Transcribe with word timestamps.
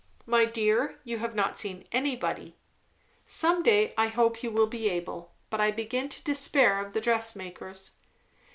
"My 0.25 0.45
dear, 0.45 0.99
you 1.03 1.19
have 1.19 1.35
not 1.35 1.59
seen 1.59 1.85
anybody. 1.91 2.55
Some 3.23 3.61
day 3.61 3.93
I 3.95 4.07
hope 4.07 4.41
you 4.41 4.49
will 4.49 4.65
be 4.65 4.89
able; 4.89 5.35
but 5.51 5.61
I 5.61 5.69
begin 5.69 6.09
to 6.09 6.23
despair 6.23 6.83
of 6.83 6.93
the 6.93 7.01
dress 7.01 7.35
makers." 7.35 7.91